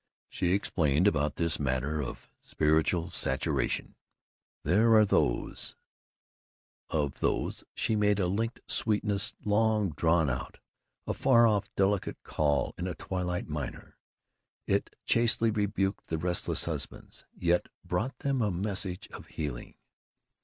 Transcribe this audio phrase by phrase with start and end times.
[0.29, 3.93] She explained about this matter of Spiritual Saturation:
[4.63, 5.75] "There are those"
[6.89, 10.57] Of "those" she made a linked sweetness long drawn out;
[11.05, 13.95] a far off delicate call in a twilight minor.
[14.65, 19.75] It chastely rebuked the restless husbands, yet brought them a message of healing.